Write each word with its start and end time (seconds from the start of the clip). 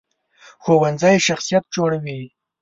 ښوونځی 0.63 1.15
شخصیت 1.27 1.63
جوړوي 1.75 2.21